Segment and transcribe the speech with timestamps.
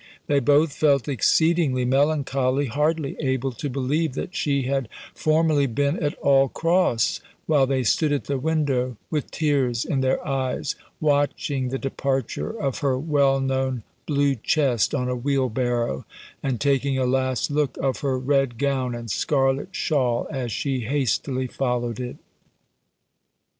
[0.25, 6.15] They both felt exceedingly melancholy, hardly able to believe that she had formerly been at
[6.23, 11.77] all cross, while they stood at the window with tears in their eyes, watching the
[11.77, 16.03] departure of her well known blue chest, on a wheel barrow,
[16.41, 21.45] and taking a last look of her red gown and scarlet shawl as she hastily
[21.45, 22.15] followed it.